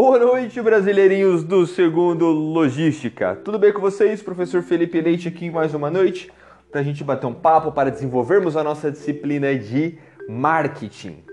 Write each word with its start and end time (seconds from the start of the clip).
Boa 0.00 0.16
noite, 0.16 0.62
brasileirinhos 0.62 1.42
do 1.42 1.66
segundo 1.66 2.26
Logística. 2.26 3.34
Tudo 3.34 3.58
bem 3.58 3.72
com 3.72 3.80
vocês? 3.80 4.22
Professor 4.22 4.62
Felipe 4.62 5.00
Leite 5.00 5.26
aqui 5.26 5.50
mais 5.50 5.74
uma 5.74 5.90
noite 5.90 6.30
para 6.70 6.82
a 6.82 6.84
gente 6.84 7.02
bater 7.02 7.26
um 7.26 7.34
papo 7.34 7.72
para 7.72 7.90
desenvolvermos 7.90 8.56
a 8.56 8.62
nossa 8.62 8.92
disciplina 8.92 9.52
de 9.56 9.98
marketing 10.28 11.24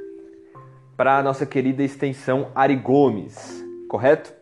para 0.97 1.19
a 1.19 1.21
nossa 1.21 1.45
querida 1.45 1.83
extensão 1.83 2.49
Ari 2.55 2.75
Gomes, 2.75 3.63
correto? 3.87 4.33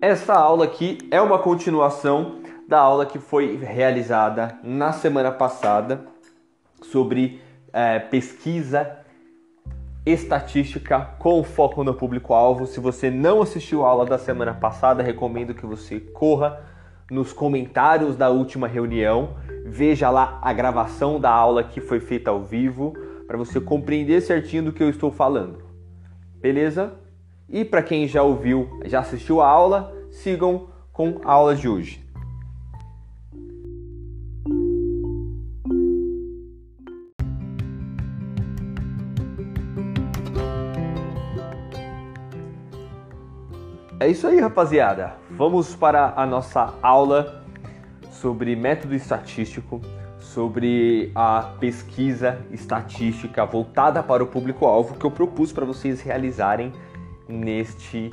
Essa 0.00 0.32
aula 0.32 0.64
aqui 0.64 0.96
é 1.10 1.20
uma 1.20 1.38
continuação 1.40 2.40
da 2.66 2.78
aula 2.78 3.04
que 3.04 3.18
foi 3.18 3.56
realizada 3.56 4.58
na 4.64 4.92
semana 4.92 5.30
passada 5.30 6.06
sobre 6.80 7.38
é, 7.70 7.98
pesquisa 7.98 9.00
estatística 10.04 11.00
com 11.18 11.42
foco 11.44 11.84
no 11.84 11.94
público-alvo. 11.94 12.66
Se 12.66 12.80
você 12.80 13.10
não 13.10 13.42
assistiu 13.42 13.84
a 13.84 13.88
aula 13.88 14.06
da 14.06 14.18
semana 14.18 14.54
passada, 14.54 15.02
recomendo 15.02 15.54
que 15.54 15.66
você 15.66 16.00
corra 16.00 16.60
nos 17.10 17.32
comentários 17.32 18.16
da 18.16 18.30
última 18.30 18.68
reunião, 18.68 19.36
veja 19.64 20.08
lá 20.10 20.38
a 20.42 20.52
gravação 20.52 21.20
da 21.20 21.30
aula 21.30 21.64
que 21.64 21.80
foi 21.80 22.00
feita 22.00 22.30
ao 22.30 22.42
vivo 22.42 22.94
para 23.26 23.36
você 23.36 23.60
compreender 23.60 24.20
certinho 24.20 24.64
do 24.64 24.72
que 24.72 24.82
eu 24.82 24.88
estou 24.88 25.10
falando. 25.10 25.62
Beleza? 26.40 26.94
E 27.48 27.64
para 27.64 27.82
quem 27.82 28.06
já 28.06 28.22
ouviu, 28.22 28.80
já 28.84 29.00
assistiu 29.00 29.40
a 29.40 29.48
aula, 29.48 29.92
sigam 30.10 30.68
com 30.92 31.20
a 31.24 31.32
aula 31.32 31.54
de 31.54 31.68
hoje. 31.68 32.09
É 44.02 44.08
isso 44.08 44.26
aí, 44.26 44.40
rapaziada. 44.40 45.12
Vamos 45.30 45.76
para 45.76 46.14
a 46.16 46.24
nossa 46.24 46.72
aula 46.80 47.42
sobre 48.10 48.56
método 48.56 48.94
estatístico, 48.94 49.78
sobre 50.18 51.12
a 51.14 51.52
pesquisa 51.60 52.38
estatística 52.50 53.44
voltada 53.44 54.02
para 54.02 54.24
o 54.24 54.26
público-alvo 54.26 54.94
que 54.94 55.04
eu 55.04 55.10
propus 55.10 55.52
para 55.52 55.66
vocês 55.66 56.00
realizarem 56.00 56.72
neste 57.28 58.10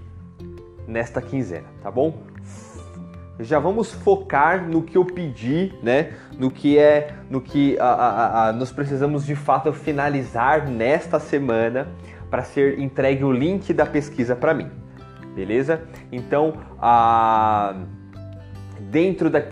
nesta 0.86 1.22
quinzena, 1.22 1.68
tá 1.82 1.90
bom? 1.90 2.18
Já 3.40 3.58
vamos 3.58 3.94
focar 3.94 4.68
no 4.68 4.82
que 4.82 4.98
eu 4.98 5.06
pedi, 5.06 5.74
né? 5.82 6.12
No 6.38 6.52
que 6.52 6.78
é, 6.78 7.16
no 7.30 7.40
que 7.40 7.80
a, 7.80 7.86
a, 7.86 8.50
a, 8.50 8.52
nós 8.52 8.74
precisamos 8.74 9.26
de 9.26 9.36
fato 9.36 9.72
finalizar 9.72 10.68
nesta 10.68 11.18
semana 11.18 11.88
para 12.30 12.44
ser 12.44 12.78
entregue 12.78 13.24
o 13.24 13.32
link 13.32 13.72
da 13.72 13.86
pesquisa 13.86 14.36
para 14.36 14.54
mim 14.54 14.70
beleza? 15.38 15.84
Então, 16.12 16.56
a, 16.82 17.76
dentro 18.90 19.30
da, 19.30 19.44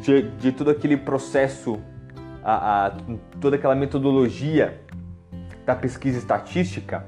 de, 0.00 0.22
de 0.22 0.50
todo 0.50 0.70
aquele 0.70 0.96
processo, 0.96 1.78
a, 2.42 2.86
a, 2.86 2.92
toda 3.38 3.56
aquela 3.56 3.74
metodologia 3.74 4.80
da 5.66 5.74
pesquisa 5.74 6.16
estatística, 6.16 7.04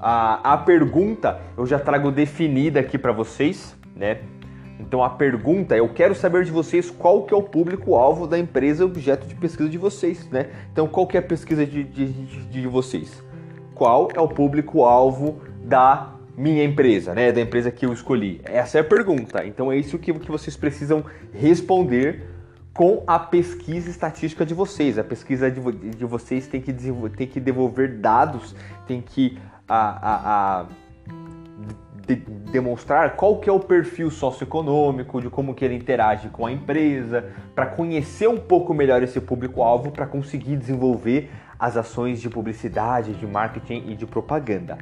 a, 0.00 0.54
a 0.54 0.56
pergunta 0.56 1.38
eu 1.56 1.66
já 1.66 1.78
trago 1.78 2.10
definida 2.10 2.80
aqui 2.80 2.96
para 2.96 3.12
vocês, 3.12 3.76
né? 3.94 4.20
Então 4.80 5.04
a 5.04 5.10
pergunta, 5.10 5.76
eu 5.76 5.88
quero 5.90 6.14
saber 6.14 6.44
de 6.44 6.50
vocês 6.50 6.90
qual 6.90 7.22
que 7.24 7.32
é 7.32 7.36
o 7.36 7.42
público-alvo 7.42 8.26
da 8.26 8.38
empresa 8.38 8.84
objeto 8.84 9.26
de 9.26 9.34
pesquisa 9.34 9.68
de 9.68 9.78
vocês, 9.78 10.28
né? 10.30 10.48
Então 10.72 10.88
qual 10.88 11.06
que 11.06 11.16
é 11.16 11.20
a 11.20 11.22
pesquisa 11.22 11.64
de, 11.66 11.84
de, 11.84 12.06
de, 12.06 12.44
de 12.46 12.66
vocês? 12.66 13.22
Qual 13.74 14.08
é 14.14 14.20
o 14.20 14.28
público-alvo 14.28 15.40
da 15.62 16.14
minha 16.36 16.64
empresa, 16.64 17.14
né? 17.14 17.32
Da 17.32 17.40
empresa 17.40 17.70
que 17.70 17.86
eu 17.86 17.92
escolhi? 17.92 18.40
Essa 18.44 18.78
é 18.78 18.80
a 18.80 18.84
pergunta. 18.84 19.44
Então 19.46 19.70
é 19.70 19.76
isso 19.76 19.98
que, 19.98 20.12
que 20.12 20.30
vocês 20.30 20.56
precisam 20.56 21.04
responder 21.32 22.26
com 22.72 23.04
a 23.06 23.18
pesquisa 23.18 23.88
estatística 23.88 24.44
de 24.44 24.52
vocês. 24.52 24.98
A 24.98 25.04
pesquisa 25.04 25.50
de, 25.50 25.60
de 25.90 26.04
vocês 26.04 26.46
tem 26.48 26.60
que, 26.60 26.72
tem 27.16 27.26
que 27.26 27.40
devolver 27.40 27.98
dados, 27.98 28.54
tem 28.86 29.00
que 29.00 29.38
a, 29.68 29.78
a, 29.78 30.60
a 30.60 30.66
de, 32.06 32.16
demonstrar 32.16 33.16
qual 33.16 33.38
que 33.38 33.48
é 33.48 33.52
o 33.52 33.60
perfil 33.60 34.10
socioeconômico, 34.10 35.20
de 35.20 35.30
como 35.30 35.54
que 35.54 35.64
ele 35.64 35.74
interage 35.74 36.28
com 36.28 36.46
a 36.46 36.52
empresa, 36.52 37.32
para 37.54 37.66
conhecer 37.66 38.28
um 38.28 38.36
pouco 38.36 38.74
melhor 38.74 39.02
esse 39.02 39.20
público-alvo, 39.20 39.92
para 39.92 40.06
conseguir 40.06 40.56
desenvolver 40.56 41.30
as 41.58 41.76
ações 41.76 42.20
de 42.20 42.28
publicidade, 42.28 43.14
de 43.14 43.26
marketing 43.26 43.84
e 43.88 43.94
de 43.94 44.04
propaganda. 44.04 44.76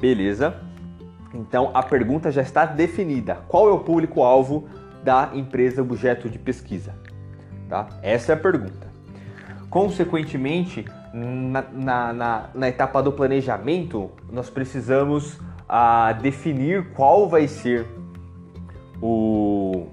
Beleza? 0.00 0.54
Então 1.36 1.70
a 1.74 1.82
pergunta 1.82 2.30
já 2.32 2.42
está 2.42 2.64
definida. 2.64 3.36
Qual 3.46 3.68
é 3.68 3.72
o 3.72 3.80
público-alvo 3.80 4.68
da 5.04 5.30
empresa 5.34 5.82
objeto 5.82 6.28
de 6.28 6.38
pesquisa? 6.38 6.94
Tá? 7.68 7.88
Essa 8.02 8.32
é 8.32 8.34
a 8.34 8.38
pergunta. 8.38 8.86
Consequentemente, 9.68 10.84
na, 11.12 11.62
na, 11.72 12.12
na, 12.12 12.50
na 12.54 12.68
etapa 12.68 13.02
do 13.02 13.12
planejamento, 13.12 14.10
nós 14.30 14.48
precisamos 14.48 15.38
ah, 15.68 16.12
definir 16.12 16.92
qual 16.92 17.28
vai 17.28 17.46
ser 17.46 17.86
o. 19.02 19.86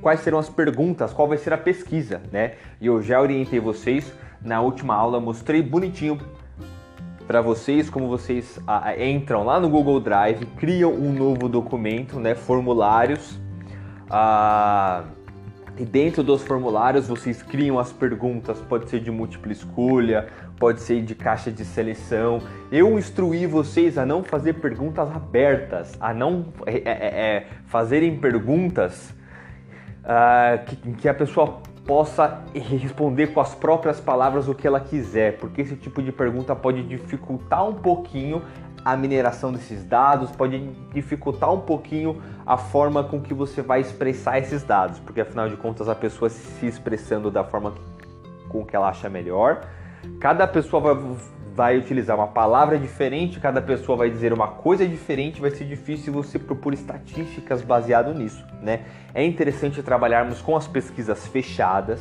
Quais 0.00 0.20
serão 0.20 0.38
as 0.38 0.50
perguntas, 0.50 1.14
qual 1.14 1.26
vai 1.26 1.38
ser 1.38 1.52
a 1.52 1.58
pesquisa, 1.58 2.20
né? 2.30 2.54
E 2.78 2.86
eu 2.86 3.00
já 3.00 3.20
orientei 3.20 3.58
vocês 3.58 4.12
na 4.42 4.60
última 4.60 4.94
aula, 4.94 5.18
mostrei 5.18 5.62
bonitinho 5.62 6.18
para 7.26 7.40
vocês, 7.40 7.88
como 7.88 8.08
vocês 8.08 8.58
entram 8.98 9.44
lá 9.44 9.58
no 9.58 9.68
Google 9.68 10.00
Drive, 10.00 10.44
criam 10.56 10.92
um 10.92 11.12
novo 11.12 11.48
documento, 11.48 12.20
né, 12.20 12.34
formulários, 12.34 13.40
e 15.76 15.84
dentro 15.84 16.22
dos 16.22 16.42
formulários 16.42 17.08
vocês 17.08 17.42
criam 17.42 17.78
as 17.78 17.92
perguntas, 17.92 18.60
pode 18.60 18.88
ser 18.88 19.00
de 19.00 19.10
múltipla 19.10 19.52
escolha, 19.52 20.28
pode 20.58 20.80
ser 20.80 21.02
de 21.02 21.14
caixa 21.14 21.50
de 21.50 21.64
seleção. 21.64 22.40
Eu 22.70 22.96
instruí 22.98 23.46
vocês 23.46 23.98
a 23.98 24.06
não 24.06 24.22
fazer 24.22 24.54
perguntas 24.54 25.10
abertas, 25.10 25.96
a 26.00 26.14
não 26.14 26.46
é, 26.64 26.76
é, 26.76 26.84
é, 26.84 27.46
fazerem 27.66 28.16
perguntas 28.16 29.12
ah, 30.04 30.58
que, 30.64 30.76
que 30.92 31.08
a 31.08 31.14
pessoa 31.14 31.60
possa 31.86 32.42
responder 32.54 33.28
com 33.28 33.40
as 33.40 33.54
próprias 33.54 34.00
palavras 34.00 34.48
o 34.48 34.54
que 34.54 34.66
ela 34.66 34.80
quiser, 34.80 35.38
porque 35.38 35.60
esse 35.60 35.76
tipo 35.76 36.02
de 36.02 36.10
pergunta 36.10 36.56
pode 36.56 36.82
dificultar 36.82 37.68
um 37.68 37.74
pouquinho 37.74 38.42
a 38.84 38.96
mineração 38.96 39.52
desses 39.52 39.84
dados, 39.84 40.30
pode 40.30 40.58
dificultar 40.92 41.52
um 41.52 41.60
pouquinho 41.60 42.22
a 42.46 42.56
forma 42.56 43.02
com 43.02 43.20
que 43.20 43.32
você 43.32 43.62
vai 43.62 43.80
expressar 43.80 44.38
esses 44.38 44.62
dados, 44.62 44.98
porque 45.00 45.20
afinal 45.20 45.48
de 45.48 45.56
contas 45.56 45.88
a 45.88 45.94
pessoa 45.94 46.28
se 46.28 46.66
expressando 46.66 47.30
da 47.30 47.42
forma 47.42 47.74
com 48.48 48.64
que 48.64 48.76
ela 48.76 48.88
acha 48.88 49.08
melhor, 49.08 49.66
cada 50.20 50.46
pessoa 50.46 50.94
vai, 50.94 51.16
vai 51.54 51.78
utilizar 51.78 52.16
uma 52.16 52.26
palavra 52.26 52.76
diferente, 52.76 53.38
cada 53.38 53.62
pessoa 53.62 53.96
vai 53.96 54.10
dizer 54.10 54.32
uma 54.32 54.48
coisa 54.48 54.86
diferente, 54.86 55.40
vai 55.40 55.52
ser 55.52 55.64
difícil 55.64 56.12
você 56.12 56.36
propor 56.36 56.74
estatísticas 56.74 57.62
baseado 57.62 58.12
nisso, 58.12 58.44
né? 58.60 58.80
É 59.14 59.24
interessante 59.24 59.80
trabalharmos 59.80 60.42
com 60.42 60.56
as 60.56 60.66
pesquisas 60.66 61.28
fechadas, 61.28 62.00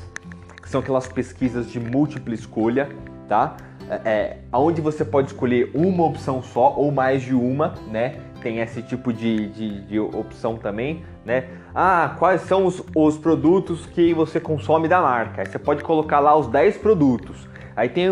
que 0.59 0.67
são 0.67 0.81
aquelas 0.81 1.07
pesquisas 1.07 1.69
de 1.69 1.79
múltipla 1.79 2.33
escolha, 2.33 2.89
tá? 3.29 3.55
É, 3.87 4.01
é 4.05 4.37
onde 4.51 4.81
você 4.81 5.05
pode 5.05 5.27
escolher 5.27 5.69
uma 5.75 6.03
opção 6.03 6.41
só 6.41 6.73
ou 6.75 6.91
mais 6.91 7.21
de 7.21 7.35
uma, 7.35 7.75
né? 7.91 8.15
Tem 8.41 8.57
esse 8.59 8.81
tipo 8.81 9.13
de, 9.13 9.49
de, 9.49 9.81
de 9.81 9.99
opção 9.99 10.57
também, 10.57 11.05
né? 11.23 11.47
Ah, 11.75 12.15
quais 12.17 12.41
são 12.41 12.65
os, 12.65 12.83
os 12.95 13.19
produtos 13.19 13.85
que 13.85 14.15
você 14.15 14.39
consome 14.39 14.87
da 14.87 14.99
marca? 14.99 15.45
Você 15.45 15.59
pode 15.59 15.83
colocar 15.83 16.19
lá 16.19 16.35
os 16.35 16.47
10 16.47 16.77
produtos. 16.77 17.53
Aí 17.75 17.89
tem, 17.89 18.07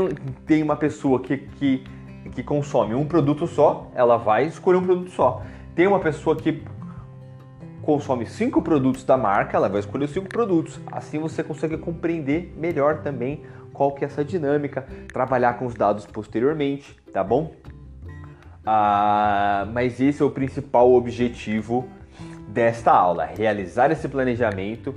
tem 0.46 0.64
uma 0.64 0.76
pessoa 0.76 1.20
que, 1.20 1.38
que, 1.38 1.84
que 2.34 2.44
consome 2.44 2.96
um 2.96 3.06
produto 3.06 3.48
só, 3.48 3.92
ela 3.94 4.18
vai 4.18 4.46
escolher 4.46 4.78
um 4.78 4.84
produto 4.84 5.12
só. 5.12 5.42
Tem 5.76 5.88
uma 5.88 6.00
pessoa 6.00 6.36
que 6.36 6.64
consome 7.82 8.26
cinco 8.26 8.62
produtos 8.62 9.04
da 9.04 9.18
marca, 9.18 9.58
ela 9.58 9.68
vai 9.68 9.80
escolher 9.80 10.08
cinco 10.08 10.28
produtos. 10.28 10.80
Assim 10.92 11.20
você 11.20 11.44
consegue 11.44 11.78
compreender 11.78 12.54
melhor 12.58 13.00
também 13.00 13.44
qual 13.74 13.92
que 13.92 14.04
é 14.04 14.08
essa 14.08 14.24
dinâmica, 14.24 14.86
trabalhar 15.12 15.54
com 15.54 15.66
os 15.66 15.74
dados 15.74 16.06
posteriormente, 16.06 16.96
tá 17.12 17.24
bom? 17.24 17.54
Ah, 18.66 19.68
mas 19.74 20.00
esse 20.00 20.22
é 20.22 20.26
o 20.26 20.30
principal 20.30 20.92
objetivo 20.94 21.88
desta 22.48 22.92
aula, 22.92 23.26
realizar 23.26 23.92
esse 23.92 24.08
planejamento, 24.08 24.94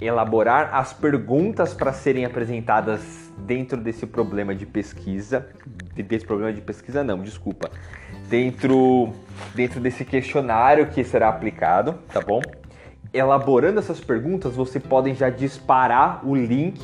elaborar 0.00 0.74
as 0.74 0.92
perguntas 0.92 1.74
para 1.74 1.92
serem 1.92 2.24
apresentadas 2.24 3.27
dentro 3.46 3.80
desse 3.80 4.06
problema 4.06 4.54
de 4.54 4.66
pesquisa, 4.66 5.48
desse 5.94 6.24
problema 6.24 6.52
de 6.52 6.60
pesquisa 6.60 7.02
não, 7.02 7.22
desculpa, 7.22 7.70
dentro, 8.28 9.12
dentro 9.54 9.80
desse 9.80 10.04
questionário 10.04 10.86
que 10.88 11.02
será 11.04 11.28
aplicado, 11.28 11.94
tá 12.12 12.20
bom? 12.20 12.40
Elaborando 13.12 13.78
essas 13.78 14.00
perguntas, 14.00 14.54
você 14.54 14.78
podem 14.78 15.14
já 15.14 15.30
disparar 15.30 16.26
o 16.26 16.34
link 16.34 16.80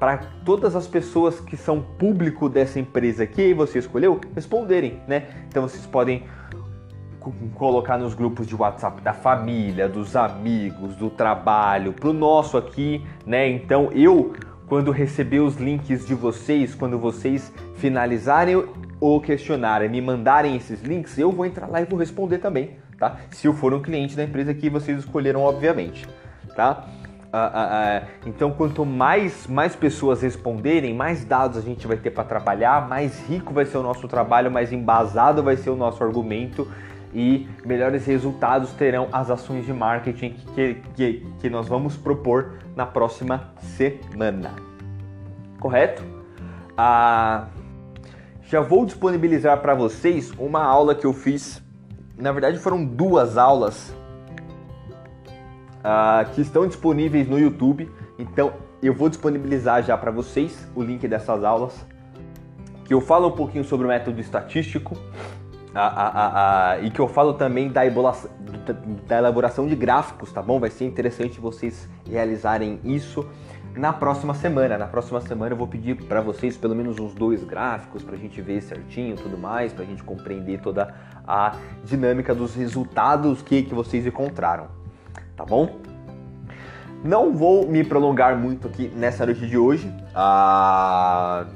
para 0.00 0.16
todas 0.44 0.74
as 0.74 0.86
pessoas 0.86 1.40
que 1.40 1.56
são 1.56 1.80
público 1.80 2.48
dessa 2.48 2.80
empresa 2.80 3.26
que 3.26 3.52
você 3.52 3.78
escolheu 3.78 4.18
responderem, 4.34 4.98
né? 5.06 5.26
Então 5.48 5.62
vocês 5.62 5.84
podem 5.86 6.24
colocar 7.54 7.98
nos 7.98 8.14
grupos 8.14 8.46
de 8.46 8.56
WhatsApp 8.56 9.02
da 9.02 9.12
família, 9.12 9.86
dos 9.86 10.16
amigos, 10.16 10.96
do 10.96 11.10
trabalho, 11.10 11.92
pro 11.92 12.14
nosso 12.14 12.56
aqui, 12.56 13.04
né? 13.26 13.48
Então 13.50 13.90
eu 13.92 14.32
quando 14.70 14.92
receber 14.92 15.40
os 15.40 15.56
links 15.56 16.06
de 16.06 16.14
vocês, 16.14 16.76
quando 16.76 16.96
vocês 16.96 17.52
finalizarem 17.74 18.64
o 19.00 19.20
questionário 19.20 19.84
e 19.84 19.88
me 19.88 20.00
mandarem 20.00 20.54
esses 20.54 20.80
links, 20.80 21.18
eu 21.18 21.32
vou 21.32 21.44
entrar 21.44 21.66
lá 21.66 21.82
e 21.82 21.84
vou 21.84 21.98
responder 21.98 22.38
também, 22.38 22.76
tá? 22.96 23.16
Se 23.32 23.48
eu 23.48 23.52
for 23.52 23.74
um 23.74 23.82
cliente 23.82 24.14
da 24.14 24.22
empresa 24.22 24.54
que 24.54 24.70
vocês 24.70 25.00
escolheram, 25.00 25.40
obviamente, 25.40 26.06
tá? 26.54 26.86
Ah, 27.32 27.50
ah, 27.52 27.68
ah, 27.72 28.08
então, 28.24 28.52
quanto 28.52 28.86
mais, 28.86 29.48
mais 29.48 29.74
pessoas 29.74 30.22
responderem, 30.22 30.94
mais 30.94 31.24
dados 31.24 31.58
a 31.58 31.60
gente 31.60 31.84
vai 31.88 31.96
ter 31.96 32.10
para 32.10 32.22
trabalhar, 32.22 32.88
mais 32.88 33.20
rico 33.28 33.52
vai 33.52 33.64
ser 33.64 33.78
o 33.78 33.82
nosso 33.82 34.06
trabalho, 34.06 34.52
mais 34.52 34.72
embasado 34.72 35.42
vai 35.42 35.56
ser 35.56 35.70
o 35.70 35.76
nosso 35.76 36.02
argumento 36.04 36.68
e 37.12 37.48
melhores 37.64 38.06
resultados 38.06 38.72
terão 38.72 39.08
as 39.12 39.30
ações 39.30 39.66
de 39.66 39.72
marketing 39.72 40.34
que, 40.54 40.74
que, 40.94 41.26
que 41.40 41.50
nós 41.50 41.68
vamos 41.68 41.96
propor 41.96 42.58
na 42.76 42.86
próxima 42.86 43.52
semana. 43.60 44.54
Correto? 45.58 46.02
Ah, 46.76 47.48
já 48.42 48.60
vou 48.60 48.86
disponibilizar 48.86 49.60
para 49.60 49.74
vocês 49.74 50.32
uma 50.38 50.62
aula 50.62 50.94
que 50.94 51.06
eu 51.06 51.12
fiz. 51.12 51.62
Na 52.16 52.32
verdade, 52.32 52.58
foram 52.58 52.84
duas 52.84 53.36
aulas 53.36 53.94
uh, 55.80 56.30
que 56.32 56.40
estão 56.40 56.66
disponíveis 56.66 57.28
no 57.28 57.38
YouTube. 57.38 57.90
Então 58.18 58.52
eu 58.82 58.94
vou 58.94 59.08
disponibilizar 59.08 59.82
já 59.82 59.96
para 59.96 60.10
vocês 60.10 60.66
o 60.74 60.82
link 60.82 61.06
dessas 61.06 61.44
aulas, 61.44 61.86
que 62.84 62.94
eu 62.94 63.00
falo 63.00 63.28
um 63.28 63.32
pouquinho 63.32 63.64
sobre 63.64 63.86
o 63.86 63.88
método 63.88 64.20
estatístico 64.20 64.96
e 66.82 66.90
que 66.90 67.00
eu 67.00 67.08
falo 67.08 67.34
também 67.34 67.70
da, 67.70 67.82
da 69.06 69.18
elaboração 69.18 69.66
de 69.66 69.76
gráficos, 69.76 70.32
tá 70.32 70.42
bom? 70.42 70.58
Vai 70.58 70.70
ser 70.70 70.84
interessante 70.84 71.40
vocês 71.40 71.88
realizarem 72.08 72.80
isso 72.84 73.26
na 73.76 73.92
próxima 73.92 74.34
semana. 74.34 74.76
Na 74.76 74.86
próxima 74.86 75.20
semana 75.20 75.52
eu 75.52 75.56
vou 75.56 75.68
pedir 75.68 75.96
para 76.04 76.20
vocês 76.20 76.56
pelo 76.56 76.74
menos 76.74 76.98
uns 76.98 77.14
dois 77.14 77.44
gráficos 77.44 78.02
para 78.02 78.14
a 78.14 78.18
gente 78.18 78.40
ver 78.40 78.60
certinho 78.62 79.16
tudo 79.16 79.38
mais, 79.38 79.72
para 79.72 79.84
a 79.84 79.86
gente 79.86 80.02
compreender 80.02 80.60
toda 80.60 80.94
a 81.26 81.54
dinâmica 81.84 82.34
dos 82.34 82.54
resultados 82.54 83.42
que, 83.42 83.62
que 83.62 83.74
vocês 83.74 84.06
encontraram 84.06 84.80
tá 85.40 85.46
bom? 85.46 85.80
Não 87.02 87.34
vou 87.34 87.66
me 87.66 87.82
prolongar 87.82 88.36
muito 88.36 88.68
aqui 88.68 88.92
nessa 88.94 89.24
noite 89.24 89.46
de 89.46 89.56
hoje. 89.56 89.90
Ah, 90.14 91.46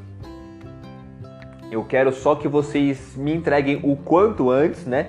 eu 1.71 1.85
quero 1.85 2.13
só 2.13 2.35
que 2.35 2.49
vocês 2.49 3.17
me 3.17 3.35
entreguem 3.35 3.81
o 3.83 3.97
quanto 3.97 4.51
antes, 4.51 4.85
né? 4.85 5.09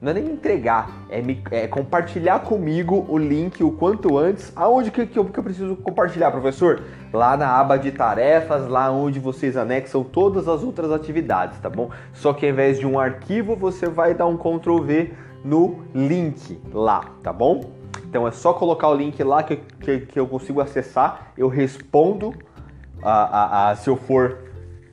Não 0.00 0.10
é 0.10 0.14
nem 0.14 0.26
entregar, 0.26 0.90
é, 1.08 1.22
me, 1.22 1.42
é 1.50 1.66
compartilhar 1.66 2.40
comigo 2.40 3.06
o 3.08 3.16
link 3.16 3.64
o 3.64 3.72
quanto 3.72 4.18
antes. 4.18 4.52
Aonde 4.54 4.90
que, 4.90 5.06
que, 5.06 5.18
eu, 5.18 5.24
que 5.24 5.38
eu 5.38 5.42
preciso 5.42 5.74
compartilhar, 5.76 6.30
professor? 6.30 6.82
Lá 7.12 7.36
na 7.36 7.48
aba 7.48 7.78
de 7.78 7.90
tarefas, 7.90 8.68
lá 8.68 8.90
onde 8.90 9.18
vocês 9.18 9.56
anexam 9.56 10.04
todas 10.04 10.48
as 10.48 10.62
outras 10.62 10.92
atividades, 10.92 11.58
tá 11.60 11.70
bom? 11.70 11.90
Só 12.12 12.34
que 12.34 12.44
ao 12.44 12.52
invés 12.52 12.78
de 12.78 12.86
um 12.86 13.00
arquivo, 13.00 13.56
você 13.56 13.88
vai 13.88 14.12
dar 14.12 14.26
um 14.26 14.36
Ctrl 14.36 14.82
V 14.82 15.14
no 15.42 15.80
link 15.94 16.60
lá, 16.72 17.06
tá 17.22 17.32
bom? 17.32 17.70
Então 18.04 18.28
é 18.28 18.30
só 18.30 18.52
colocar 18.52 18.88
o 18.88 18.94
link 18.94 19.20
lá 19.22 19.42
que, 19.42 19.56
que, 19.56 20.00
que 20.00 20.20
eu 20.20 20.26
consigo 20.26 20.60
acessar, 20.60 21.32
eu 21.38 21.48
respondo 21.48 22.34
a, 23.02 23.10
a, 23.10 23.70
a, 23.70 23.76
se 23.76 23.88
eu 23.88 23.96
for 23.96 24.45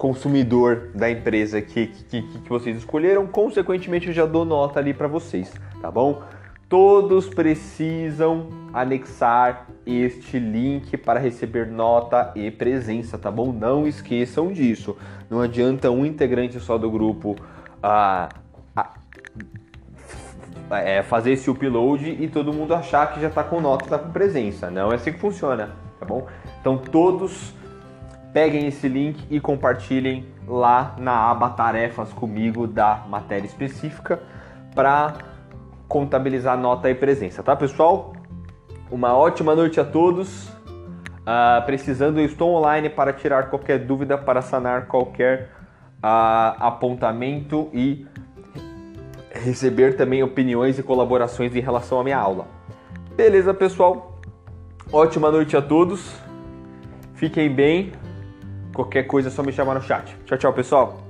consumidor 0.03 0.89
da 0.93 1.09
empresa 1.09 1.61
que, 1.61 1.87
que, 1.87 2.23
que 2.23 2.49
vocês 2.49 2.75
escolheram, 2.75 3.25
consequentemente 3.25 4.09
eu 4.09 4.13
já 4.13 4.25
dou 4.25 4.43
nota 4.43 4.77
ali 4.77 4.93
para 4.93 5.07
vocês, 5.07 5.49
tá 5.81 5.89
bom? 5.89 6.21
Todos 6.67 7.29
precisam 7.29 8.49
anexar 8.73 9.65
este 9.85 10.37
link 10.37 10.97
para 10.97 11.21
receber 11.21 11.67
nota 11.67 12.33
e 12.35 12.51
presença, 12.51 13.17
tá 13.17 13.31
bom? 13.31 13.53
Não 13.53 13.87
esqueçam 13.87 14.51
disso. 14.51 14.97
Não 15.29 15.39
adianta 15.39 15.89
um 15.89 16.05
integrante 16.05 16.59
só 16.59 16.77
do 16.77 16.91
grupo 16.91 17.37
ah, 17.81 18.27
é, 20.69 21.01
fazer 21.01 21.31
esse 21.31 21.49
upload 21.49 22.17
e 22.19 22.27
todo 22.27 22.51
mundo 22.51 22.75
achar 22.75 23.13
que 23.13 23.21
já 23.21 23.29
está 23.29 23.41
com 23.41 23.61
nota, 23.61 23.85
está 23.85 23.97
com 23.97 24.11
presença. 24.11 24.69
Não 24.69 24.91
é 24.91 24.95
assim 24.95 25.13
que 25.13 25.19
funciona, 25.19 25.69
tá 25.97 26.05
bom? 26.05 26.27
Então 26.59 26.77
todos 26.77 27.53
peguem 28.33 28.67
esse 28.67 28.87
link 28.87 29.25
e 29.29 29.39
compartilhem 29.39 30.25
lá 30.47 30.95
na 30.97 31.29
aba 31.29 31.51
tarefas 31.51 32.11
comigo 32.11 32.65
da 32.67 33.03
matéria 33.07 33.45
específica 33.45 34.19
para 34.73 35.13
contabilizar 35.87 36.57
nota 36.57 36.89
e 36.89 36.95
presença, 36.95 37.43
tá 37.43 37.55
pessoal? 37.55 38.13
Uma 38.89 39.15
ótima 39.15 39.55
noite 39.55 39.79
a 39.79 39.85
todos. 39.85 40.49
Uh, 40.49 41.63
precisando, 41.65 42.19
eu 42.19 42.25
estou 42.25 42.53
online 42.53 42.89
para 42.89 43.13
tirar 43.13 43.49
qualquer 43.49 43.79
dúvida, 43.79 44.17
para 44.17 44.41
sanar 44.41 44.87
qualquer 44.87 45.51
uh, 45.99 46.57
apontamento 46.59 47.69
e 47.71 48.05
receber 49.31 49.95
também 49.95 50.21
opiniões 50.21 50.77
e 50.77 50.83
colaborações 50.83 51.55
em 51.55 51.59
relação 51.59 51.99
à 51.99 52.03
minha 52.03 52.17
aula. 52.17 52.47
Beleza, 53.15 53.53
pessoal? 53.53 54.19
Ótima 54.91 55.31
noite 55.31 55.55
a 55.55 55.61
todos. 55.61 56.13
Fiquem 57.13 57.49
bem. 57.49 58.02
Qualquer 58.73 59.03
coisa 59.03 59.29
é 59.29 59.31
só 59.31 59.43
me 59.43 59.51
chamar 59.51 59.75
no 59.75 59.81
chat. 59.81 60.15
Tchau, 60.25 60.37
tchau, 60.37 60.53
pessoal. 60.53 61.02